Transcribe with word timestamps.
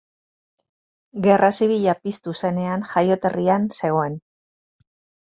Gerra 1.25 1.49
Zibila 1.57 1.93
piztu 2.07 2.33
zenean, 2.41 2.85
jaioterrian 2.93 3.67
zegoen. 3.77 4.17